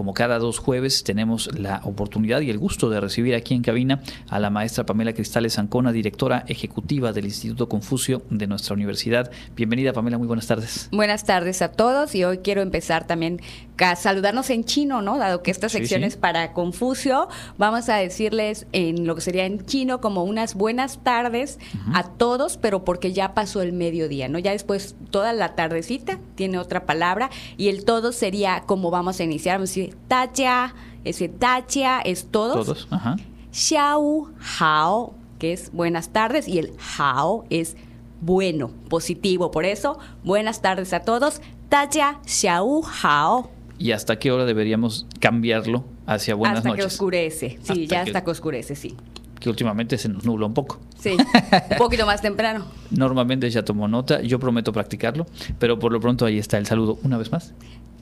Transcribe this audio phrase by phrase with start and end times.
[0.00, 4.00] como cada dos jueves, tenemos la oportunidad y el gusto de recibir aquí en cabina
[4.30, 9.30] a la maestra Pamela Cristales Ancona, directora ejecutiva del Instituto Confucio de nuestra universidad.
[9.54, 10.88] Bienvenida, Pamela, muy buenas tardes.
[10.90, 13.42] Buenas tardes a todos y hoy quiero empezar también
[13.76, 15.18] a saludarnos en chino, ¿no?
[15.18, 17.28] Dado que esta sección es para Confucio,
[17.58, 21.58] vamos a decirles en lo que sería en chino como unas buenas tardes
[21.92, 24.38] a todos, pero porque ya pasó el mediodía, ¿no?
[24.38, 29.24] Ya después toda la tardecita tiene otra palabra y el todo sería como vamos a
[29.24, 32.66] iniciar, vamos a decir tacha, ese tacha es todos.
[32.66, 33.16] Todos, ajá.
[33.52, 37.76] Xiao hao, que es buenas tardes, y el hao es
[38.20, 39.50] bueno, positivo.
[39.50, 41.40] Por eso, buenas tardes a todos.
[41.68, 43.50] Tacha xiao hao.
[43.78, 46.84] ¿Y hasta qué hora deberíamos cambiarlo hacia buenas hasta noches?
[46.84, 48.94] que oscurece, sí, ya hasta que oscurece, sí.
[49.38, 50.78] Que últimamente se nos nubla un poco.
[50.98, 51.16] Sí,
[51.70, 52.66] un poquito más temprano.
[52.90, 55.26] Normalmente ya tomo nota, yo prometo practicarlo,
[55.58, 57.54] pero por lo pronto ahí está el saludo una vez más.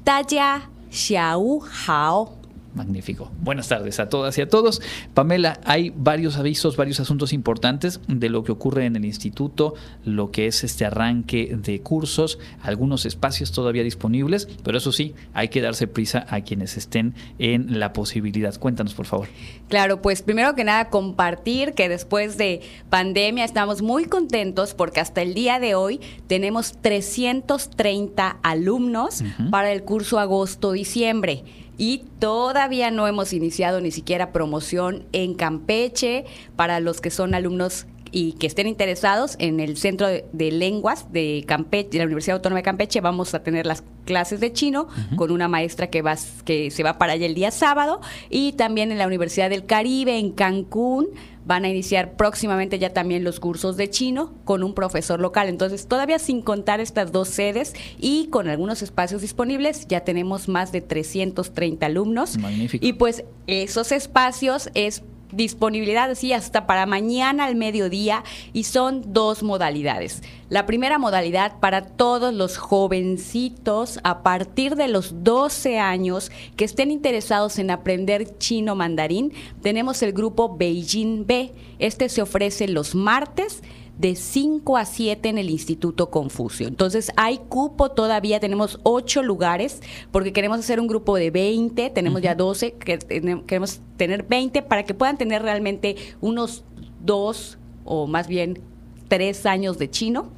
[0.02, 2.37] Taya xiao hao.
[2.74, 3.32] Magnífico.
[3.40, 4.82] Buenas tardes a todas y a todos.
[5.14, 10.30] Pamela, hay varios avisos, varios asuntos importantes de lo que ocurre en el instituto, lo
[10.30, 15.60] que es este arranque de cursos, algunos espacios todavía disponibles, pero eso sí, hay que
[15.60, 18.54] darse prisa a quienes estén en la posibilidad.
[18.58, 19.28] Cuéntanos, por favor.
[19.68, 22.60] Claro, pues primero que nada compartir que después de
[22.90, 29.82] pandemia estamos muy contentos porque hasta el día de hoy tenemos 330 alumnos para el
[29.84, 31.44] curso agosto-diciembre
[31.78, 36.26] y todavía no hemos iniciado ni siquiera promoción en Campeche
[36.56, 41.44] para los que son alumnos y que estén interesados en el Centro de, Lenguas de
[41.46, 45.30] Campeche, de la Universidad Autónoma de Campeche, vamos a tener las clases de chino con
[45.30, 48.00] una maestra que va que se va para allá el día sábado.
[48.30, 51.08] Y también en la Universidad del Caribe en Cancún
[51.48, 55.48] van a iniciar próximamente ya también los cursos de chino con un profesor local.
[55.48, 60.72] Entonces, todavía sin contar estas dos sedes y con algunos espacios disponibles, ya tenemos más
[60.72, 62.36] de 330 alumnos.
[62.36, 62.84] Magnífico.
[62.84, 65.02] Y pues esos espacios es
[65.32, 70.22] disponibilidad así hasta para mañana al mediodía y son dos modalidades.
[70.48, 76.90] La primera modalidad para todos los jovencitos a partir de los 12 años que estén
[76.90, 81.52] interesados en aprender chino mandarín, tenemos el grupo Beijing B.
[81.78, 83.62] Este se ofrece los martes
[83.98, 86.68] de 5 a 7 en el Instituto Confucio.
[86.68, 92.22] Entonces hay cupo todavía, tenemos 8 lugares, porque queremos hacer un grupo de 20, tenemos
[92.22, 92.98] ya 12, que,
[93.46, 96.64] queremos tener 20 para que puedan tener realmente unos
[97.04, 98.60] 2 o más bien
[99.08, 100.30] 3 años de chino.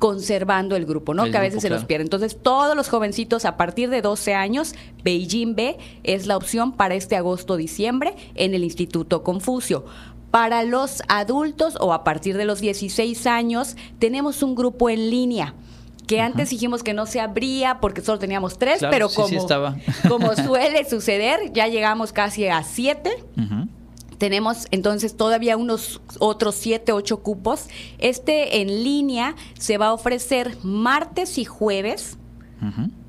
[0.00, 1.30] conservando el grupo, ¿no?
[1.30, 2.04] que a veces se los pierde.
[2.04, 4.74] Entonces, todos los jovencitos a partir de 12 años,
[5.04, 9.84] Beijing B es la opción para este agosto-diciembre en el Instituto Confucio.
[10.30, 15.54] Para los adultos o a partir de los 16 años tenemos un grupo en línea
[16.10, 19.46] que antes dijimos que no se abría porque solo teníamos tres, pero como,
[20.08, 23.12] como suele suceder, ya llegamos casi a siete.
[24.18, 27.68] Tenemos entonces todavía unos otros siete, ocho cupos.
[27.98, 32.18] Este en línea se va a ofrecer martes y jueves.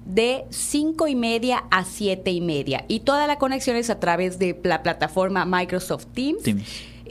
[0.06, 2.86] de cinco y media a siete y media.
[2.88, 6.44] Y toda la conexión es a través de la plataforma Microsoft Teams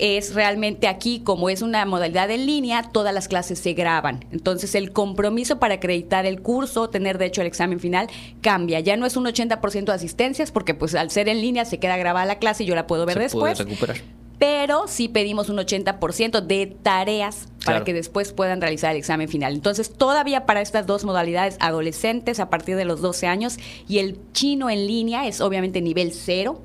[0.01, 4.25] es realmente aquí, como es una modalidad en línea, todas las clases se graban.
[4.33, 8.09] Entonces el compromiso para acreditar el curso, tener de hecho el examen final,
[8.41, 8.81] cambia.
[8.81, 11.97] Ya no es un 80% de asistencias, porque pues al ser en línea se queda
[11.97, 13.59] grabada la clase y yo la puedo ver después.
[13.59, 13.99] recuperar
[14.41, 19.53] pero sí pedimos un 80% de tareas para que después puedan realizar el examen final.
[19.53, 24.19] Entonces, todavía para estas dos modalidades, adolescentes a partir de los 12 años y el
[24.33, 26.63] chino en línea es obviamente nivel cero,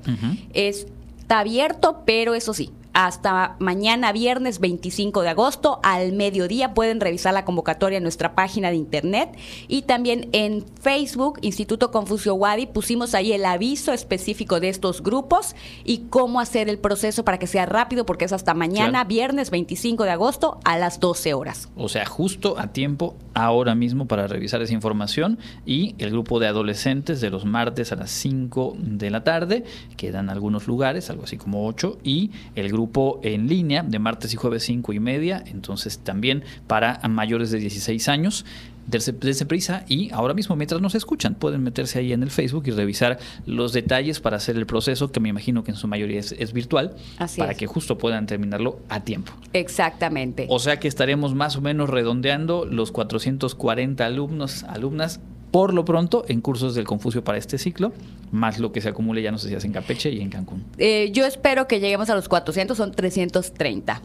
[0.54, 6.72] está abierto, pero eso sí, hasta mañana viernes 25 de agosto al mediodía.
[6.72, 9.36] Pueden revisar la convocatoria en nuestra página de internet
[9.68, 15.54] y también en Facebook, Instituto Confucio Wadi, pusimos ahí el aviso específico de estos grupos
[15.84, 20.04] y cómo hacer el proceso para que sea rápido porque es hasta mañana viernes 25
[20.04, 21.68] de agosto a las 12 horas.
[21.76, 26.46] O sea, justo a tiempo ahora mismo para revisar esa información y el grupo de
[26.46, 29.64] adolescentes de los martes a las 5 de la tarde,
[29.98, 32.85] quedan algunos lugares, algo así como 8 y el grupo
[33.22, 38.08] en línea de martes y jueves 5 y media, entonces también para mayores de 16
[38.08, 38.44] años.
[38.86, 42.70] Desde prisa y ahora mismo mientras nos escuchan pueden meterse ahí en el Facebook y
[42.70, 46.52] revisar los detalles para hacer el proceso que me imagino que en su mayoría es,
[46.52, 46.94] virtual
[47.36, 49.32] para que justo puedan terminarlo a tiempo.
[49.54, 50.46] Exactamente.
[50.48, 55.18] O sea que estaremos más o menos redondeando los 440 alumnos, alumnas
[55.56, 57.94] por lo pronto en cursos del Confucio para este ciclo,
[58.30, 60.62] más lo que se acumule ya no sé si hace en Campeche y en Cancún.
[60.76, 64.02] Eh, yo espero que lleguemos a los 400, son 330.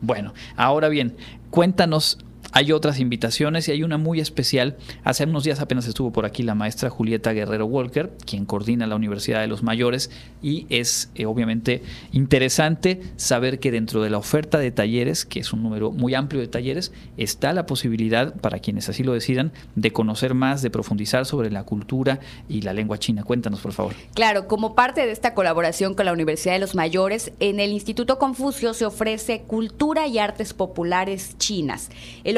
[0.00, 1.16] Bueno, ahora bien,
[1.50, 2.16] cuéntanos
[2.56, 4.76] Hay otras invitaciones y hay una muy especial.
[5.02, 8.94] Hace unos días apenas estuvo por aquí la maestra Julieta Guerrero Walker, quien coordina la
[8.94, 14.58] Universidad de los Mayores y es eh, obviamente interesante saber que dentro de la oferta
[14.58, 18.88] de talleres, que es un número muy amplio de talleres, está la posibilidad para quienes
[18.88, 23.24] así lo decidan de conocer más, de profundizar sobre la cultura y la lengua china.
[23.24, 23.94] Cuéntanos, por favor.
[24.14, 28.20] Claro, como parte de esta colaboración con la Universidad de los Mayores, en el Instituto
[28.20, 31.90] Confucio se ofrece Cultura y Artes Populares Chinas.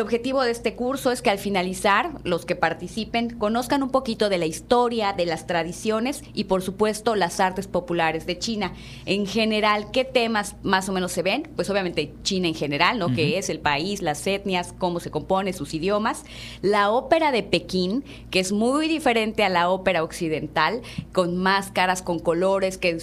[0.06, 4.38] Objetivo de este curso es que al finalizar, los que participen conozcan un poquito de
[4.38, 8.72] la historia, de las tradiciones y por supuesto las artes populares de China.
[9.04, 11.50] En general, ¿qué temas más o menos se ven?
[11.56, 13.12] Pues obviamente China en general, ¿no?
[13.14, 16.24] Que es el país, las etnias, cómo se compone, sus idiomas.
[16.62, 20.82] La ópera de Pekín, que es muy diferente a la ópera occidental,
[21.12, 22.98] con máscaras, con colores, que,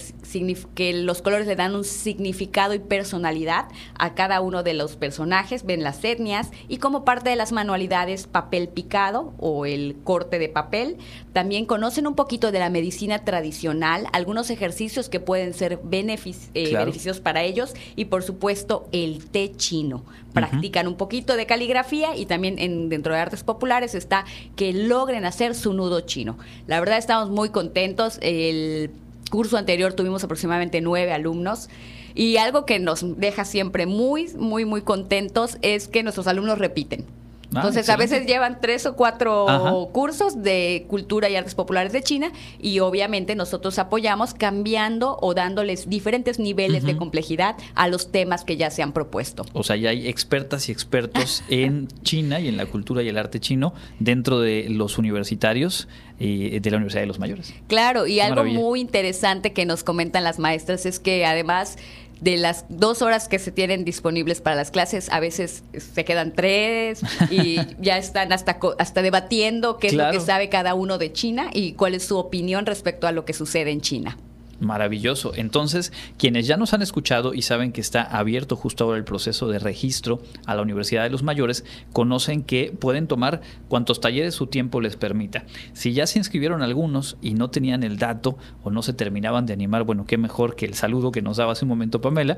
[0.74, 3.66] que los colores le dan un significado y personalidad
[3.98, 8.28] a cada uno de los personajes, ven las etnias y como parte de las manualidades
[8.28, 10.96] papel picado o el corte de papel,
[11.32, 17.18] también conocen un poquito de la medicina tradicional, algunos ejercicios que pueden ser eh, beneficios
[17.18, 20.04] para ellos y por supuesto el té chino.
[20.32, 24.24] Practican un poquito de caligrafía y también en, dentro de artes populares está
[24.54, 26.38] que logren hacer su nudo chino.
[26.68, 28.18] La verdad estamos muy contentos.
[28.20, 28.92] El
[29.30, 31.68] curso anterior tuvimos aproximadamente nueve alumnos.
[32.14, 37.06] Y algo que nos deja siempre muy, muy, muy contentos es que nuestros alumnos repiten.
[37.54, 42.02] Ah, Entonces, a veces llevan tres o cuatro cursos de cultura y artes populares de
[42.02, 48.44] China y obviamente nosotros apoyamos cambiando o dándoles diferentes niveles de complejidad a los temas
[48.44, 49.46] que ya se han propuesto.
[49.52, 53.18] O sea, ya hay expertas y expertos en China y en la cultura y el
[53.18, 55.88] arte chino dentro de los universitarios
[56.18, 57.54] y de la Universidad de los Mayores.
[57.66, 61.76] Claro, y algo muy interesante que nos comentan las maestras es que además
[62.24, 66.32] de las dos horas que se tienen disponibles para las clases, a veces se quedan
[66.32, 71.12] tres y ya están hasta, hasta debatiendo qué es lo que sabe cada uno de
[71.12, 74.16] China y cuál es su opinión respecto a lo que sucede en China.
[74.60, 75.32] Maravilloso.
[75.34, 79.48] Entonces, quienes ya nos han escuchado y saben que está abierto justo ahora el proceso
[79.48, 84.46] de registro a la Universidad de los Mayores, conocen que pueden tomar cuantos talleres su
[84.46, 85.44] tiempo les permita.
[85.72, 89.52] Si ya se inscribieron algunos y no tenían el dato o no se terminaban de
[89.52, 92.36] animar, bueno, qué mejor que el saludo que nos daba hace un momento Pamela,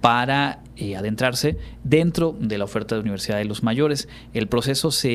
[0.00, 4.08] para eh, adentrarse dentro de la oferta de Universidad de los Mayores.
[4.32, 5.10] El proceso se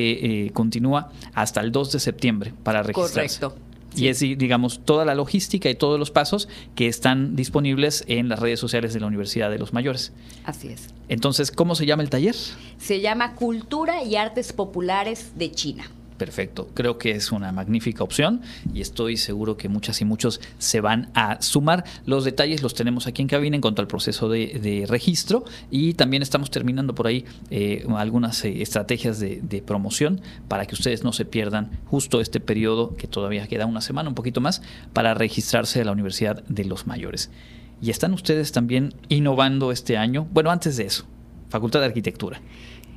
[0.46, 3.40] eh, continúa hasta el 2 de septiembre para registrarse.
[3.40, 3.73] Correcto.
[3.96, 8.38] Y es, digamos, toda la logística y todos los pasos que están disponibles en las
[8.38, 10.12] redes sociales de la Universidad de los Mayores.
[10.44, 10.88] Así es.
[11.08, 12.34] Entonces, ¿cómo se llama el taller?
[12.78, 15.84] Se llama Cultura y Artes Populares de China.
[16.24, 18.40] Perfecto, creo que es una magnífica opción
[18.72, 21.84] y estoy seguro que muchas y muchos se van a sumar.
[22.06, 26.22] Los detalles los tenemos aquí en cabina en cuanto al proceso de, registro y también
[26.22, 31.26] estamos terminando por ahí eh, algunas eh, estrategias de, promoción para que ustedes no se
[31.26, 34.62] pierdan justo este periodo que todavía queda una semana, un poquito más,
[34.94, 37.30] para registrarse a la Universidad de los Mayores.
[37.82, 40.26] Y están ustedes también innovando este año.
[40.32, 41.04] Bueno, antes de eso,
[41.50, 42.40] Facultad de Arquitectura.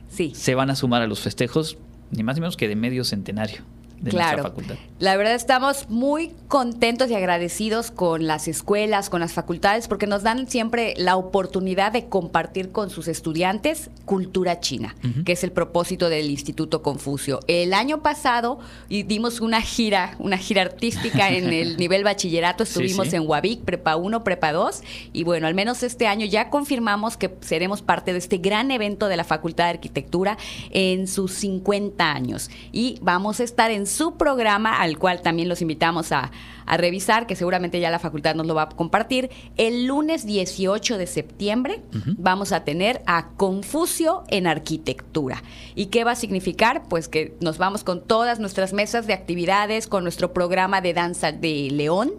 [0.08, 0.32] Sí.
[0.34, 1.78] Se van a sumar a los festejos
[2.12, 3.62] ni más ni menos que de medio centenario
[4.00, 4.44] de claro.
[4.44, 4.76] facultad.
[5.00, 10.24] La verdad estamos muy contentos y agradecidos con las escuelas, con las facultades, porque nos
[10.24, 16.10] dan siempre la oportunidad de compartir con sus estudiantes cultura china, que es el propósito
[16.10, 17.42] del Instituto Confucio.
[17.48, 18.58] El año pasado
[18.90, 24.24] dimos una gira, una gira artística en el nivel bachillerato, estuvimos en Huavic, Prepa 1,
[24.24, 24.82] Prepa 2,
[25.14, 29.10] y bueno, al menos este año ya confirmamos que seremos parte de este gran evento
[29.10, 30.40] de la Facultad de Arquitectura
[30.72, 32.50] en sus 50 años.
[32.72, 36.32] Y vamos a estar en su programa, al cual también los invitamos a,
[36.70, 39.30] revisar, que seguramente ya la facultad nos lo va a compartir.
[39.56, 41.82] El lunes 18 de septiembre
[42.18, 45.44] vamos a tener a Confucio en Arquitectura.
[45.76, 46.84] ¿Y qué va a significar?
[46.90, 51.32] Pues que nos vamos con todas nuestras mesas de actividades, con nuestro programa de danza
[51.32, 52.12] de León,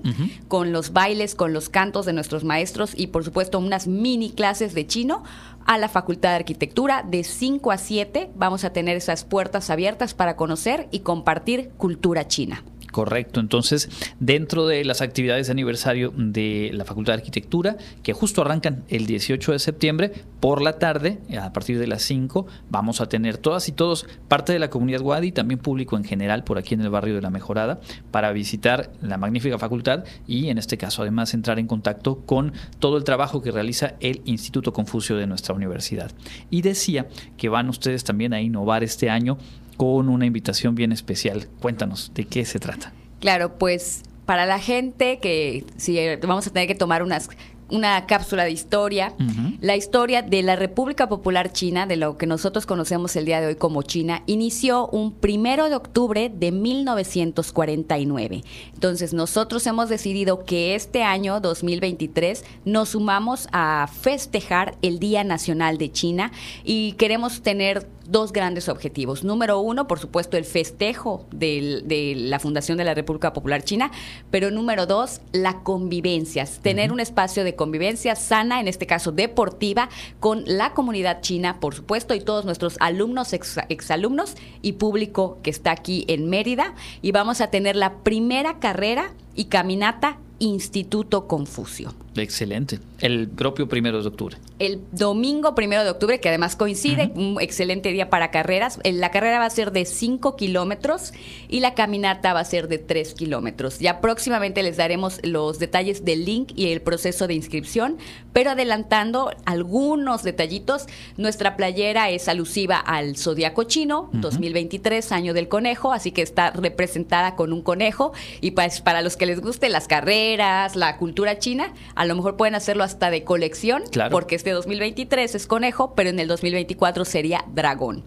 [0.48, 4.72] con los bailes, con los cantos de nuestros maestros y por supuesto unas mini clases
[4.72, 5.24] de chino
[5.68, 7.04] a la Facultad de Arquitectura.
[7.06, 12.26] De 5 a 7 vamos a tener esas puertas abiertas para conocer y compartir cultura
[12.26, 12.64] china.
[12.98, 13.88] Correcto, entonces
[14.18, 19.06] dentro de las actividades de aniversario de la Facultad de Arquitectura, que justo arrancan el
[19.06, 23.68] 18 de septiembre, por la tarde, a partir de las 5, vamos a tener todas
[23.68, 26.90] y todos, parte de la comunidad Wadi, también público en general por aquí en el
[26.90, 27.78] barrio de La Mejorada,
[28.10, 32.96] para visitar la magnífica facultad y en este caso además entrar en contacto con todo
[32.96, 36.10] el trabajo que realiza el Instituto Confucio de nuestra universidad.
[36.50, 39.38] Y decía que van ustedes también a innovar este año
[39.78, 41.48] con una invitación bien especial.
[41.60, 42.92] Cuéntanos, ¿de qué se trata?
[43.20, 47.30] Claro, pues para la gente que si vamos a tener que tomar unas
[47.70, 49.14] una cápsula de historia,
[49.60, 53.48] la historia de la República Popular China, de lo que nosotros conocemos el día de
[53.48, 58.42] hoy como China, inició un primero de octubre de 1949.
[58.72, 65.76] Entonces, nosotros hemos decidido que este año, 2023, nos sumamos a festejar el Día Nacional
[65.78, 66.32] de China
[66.64, 69.22] y queremos tener dos grandes objetivos.
[69.22, 73.90] Número uno, por supuesto, el festejo de la Fundación de la República Popular China,
[74.30, 79.90] pero número dos, la convivencia, tener un espacio de convivencia sana, en este caso deportiva,
[80.20, 85.72] con la comunidad china, por supuesto, y todos nuestros alumnos, exalumnos y público que está
[85.72, 86.74] aquí en Mérida.
[87.02, 91.92] Y vamos a tener la primera carrera y caminata Instituto Confucio.
[92.22, 92.80] Excelente.
[93.00, 94.36] El propio primero de octubre.
[94.58, 98.80] El domingo primero de octubre, que además coincide, un excelente día para carreras.
[98.82, 101.12] Eh, la carrera va a ser de 5 kilómetros
[101.48, 103.78] y la caminata va a ser de 3 kilómetros.
[103.78, 107.98] Ya próximamente les daremos los detalles del link y el proceso de inscripción,
[108.32, 115.92] pero adelantando algunos detallitos, nuestra playera es alusiva al Zodiaco Chino, 2023, año del conejo,
[115.92, 118.12] así que está representada con un conejo.
[118.40, 122.36] Y pues para los que les guste las carreras, la cultura china, a lo mejor
[122.36, 127.44] pueden hacerlo hasta de colección, porque este 2023 es conejo, pero en el 2024 sería
[127.54, 128.04] dragón.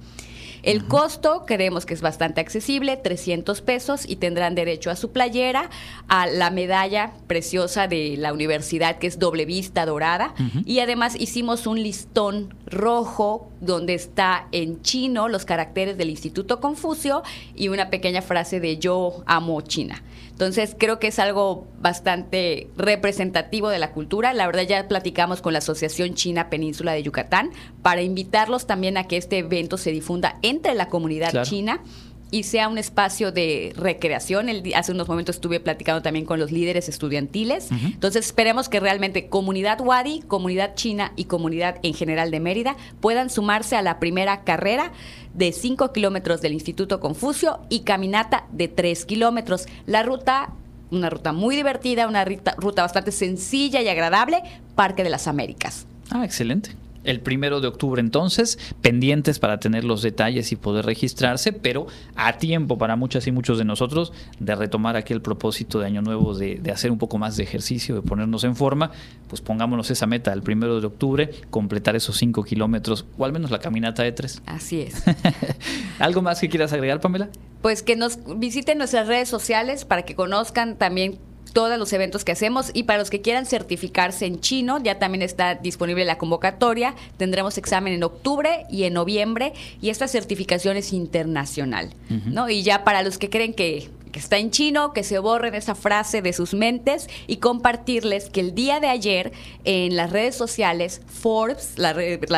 [0.63, 5.69] El costo creemos que es bastante accesible, 300 pesos, y tendrán derecho a su playera,
[6.07, 11.65] a la medalla preciosa de la universidad que es doble vista dorada, y además hicimos
[11.65, 17.23] un listón rojo donde está en chino los caracteres del Instituto Confucio
[17.55, 20.03] y una pequeña frase de yo amo China.
[20.41, 24.33] Entonces creo que es algo bastante representativo de la cultura.
[24.33, 27.51] La verdad ya platicamos con la Asociación China Península de Yucatán
[27.83, 31.83] para invitarlos también a que este evento se difunda entre la comunidad china
[32.31, 34.47] y sea un espacio de recreación.
[34.73, 37.69] hace unos momentos estuve platicando también con los líderes estudiantiles.
[37.71, 43.29] Entonces esperemos que realmente comunidad Wadi, comunidad china y comunidad en general de Mérida puedan
[43.29, 44.93] sumarse a la primera carrera
[45.33, 49.67] de 5 kilómetros del Instituto Confucio y caminata de 3 kilómetros.
[49.85, 50.53] La ruta
[50.89, 54.43] una ruta muy divertida, una ruta bastante sencilla y agradable,
[54.75, 55.85] Parque de las Américas.
[56.09, 56.71] Ah, excelente
[57.03, 62.37] el primero de octubre entonces, pendientes para tener los detalles y poder registrarse, pero a
[62.37, 66.61] tiempo para muchas y muchos de nosotros de retomar aquel propósito de Año Nuevo de,
[66.71, 68.91] hacer un poco más de ejercicio, de ponernos en forma,
[69.27, 73.51] pues pongámonos esa meta el primero de octubre, completar esos cinco kilómetros o al menos
[73.51, 74.41] la caminata de tres.
[74.45, 75.03] Así es.
[75.99, 77.29] ¿Algo más que quieras agregar, Pamela?
[77.61, 81.19] Pues que nos visiten nuestras redes sociales para que conozcan también
[81.53, 85.21] todos los eventos que hacemos y para los que quieran certificarse en chino, ya también
[85.21, 86.95] está disponible la convocatoria.
[87.17, 91.93] Tendremos examen en octubre y en noviembre y esta certificación es internacional,
[92.25, 92.49] ¿no?
[92.49, 96.21] Y ya para los que creen que está en chino, que se borren esa frase
[96.21, 99.31] de sus mentes y compartirles que el día de ayer
[99.63, 101.93] en las redes sociales Forbes, la,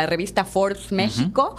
[0.05, 1.55] revista Forbes México,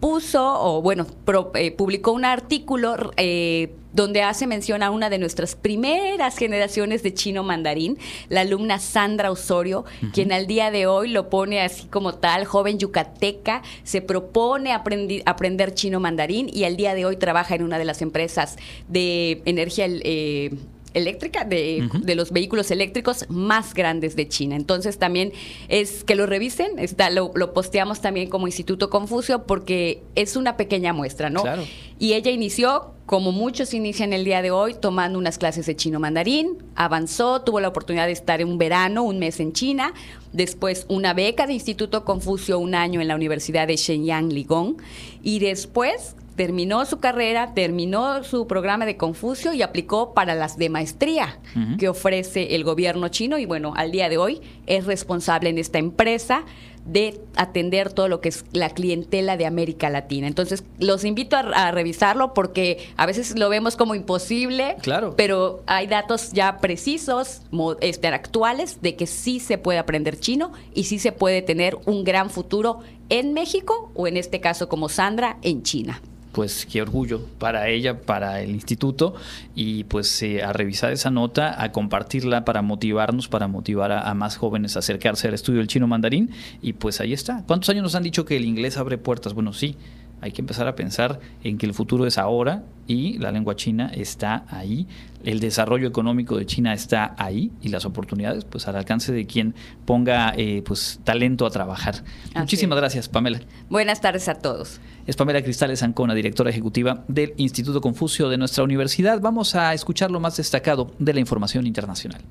[0.00, 1.06] puso, o bueno,
[1.54, 7.14] eh, publicó un artículo eh, donde hace mención a una de nuestras primeras generaciones de
[7.14, 12.14] chino mandarín, la alumna Sandra Osorio, quien al día de hoy lo pone así como
[12.14, 17.62] tal, joven yucateca, se propone aprender chino mandarín y al día de hoy trabaja en
[17.62, 18.56] una de las empresas
[18.88, 19.86] de energía.
[19.88, 20.50] Eh,
[20.94, 24.56] eléctrica, de, de, los vehículos eléctricos más grandes de China.
[24.56, 25.32] Entonces también
[25.68, 30.56] es que lo revisen, está, lo, lo, posteamos también como Instituto Confucio porque es una
[30.56, 31.42] pequeña muestra, ¿no?
[31.42, 31.64] Claro.
[31.98, 35.98] Y ella inició, como muchos inician el día de hoy, tomando unas clases de chino
[35.98, 39.94] mandarín, avanzó, tuvo la oportunidad de estar en un verano, un mes en China,
[40.32, 44.76] después una beca de Instituto Confucio, un año en la Universidad de Shenyang Ligong,
[45.22, 50.68] y después terminó su carrera, terminó su programa de Confucio y aplicó para las de
[50.68, 51.40] maestría
[51.80, 55.80] que ofrece el gobierno chino y bueno, al día de hoy es responsable en esta
[55.80, 56.44] empresa
[56.84, 60.28] de atender todo lo que es la clientela de América Latina.
[60.28, 65.14] Entonces, los invito a, revisarlo porque a veces lo vemos como imposible, claro.
[65.16, 67.42] pero hay datos ya precisos,
[67.80, 72.04] este, actuales, de que sí se puede aprender chino y sí se puede tener un
[72.04, 72.78] gran futuro
[73.08, 76.00] en México o en este caso como Sandra en China
[76.38, 79.16] pues qué orgullo para ella, para el instituto
[79.56, 84.36] y pues eh, a revisar esa nota, a compartirla para motivarnos, para motivar a, más
[84.36, 86.30] jóvenes a acercarse al estudio del chino mandarín
[86.62, 87.42] y pues ahí está.
[87.44, 89.34] ¿Cuántos años nos han dicho que el inglés abre puertas?
[89.34, 89.74] Bueno, sí,
[90.20, 93.90] hay que empezar a pensar en que el futuro es ahora y la lengua china
[93.94, 94.86] está ahí,
[95.24, 99.54] el desarrollo económico de China está ahí y las oportunidades pues al alcance de quien
[99.84, 102.02] ponga eh, pues talento a trabajar.
[102.34, 103.40] Muchísimas gracias, Pamela.
[103.68, 104.80] Buenas tardes a todos.
[105.06, 109.20] Es Pamela Cristales Ancona, directora ejecutiva del Instituto Confucio de nuestra universidad.
[109.20, 112.22] Vamos a escuchar lo más destacado de la información internacional.